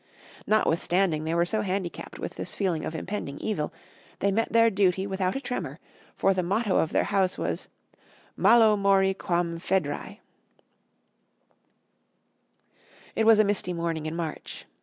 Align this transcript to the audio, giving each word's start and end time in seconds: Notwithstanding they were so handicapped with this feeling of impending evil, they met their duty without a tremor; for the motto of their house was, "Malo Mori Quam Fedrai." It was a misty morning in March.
Notwithstanding 0.47 1.25
they 1.25 1.35
were 1.35 1.45
so 1.45 1.61
handicapped 1.61 2.17
with 2.17 2.33
this 2.33 2.55
feeling 2.55 2.85
of 2.85 2.95
impending 2.95 3.37
evil, 3.37 3.71
they 4.17 4.31
met 4.31 4.51
their 4.51 4.71
duty 4.71 5.05
without 5.05 5.35
a 5.35 5.39
tremor; 5.39 5.77
for 6.15 6.33
the 6.33 6.41
motto 6.41 6.77
of 6.77 6.91
their 6.91 7.03
house 7.03 7.37
was, 7.37 7.67
"Malo 8.35 8.75
Mori 8.75 9.13
Quam 9.13 9.59
Fedrai." 9.59 10.19
It 13.15 13.27
was 13.27 13.37
a 13.37 13.43
misty 13.43 13.73
morning 13.73 14.07
in 14.07 14.15
March. 14.15 14.65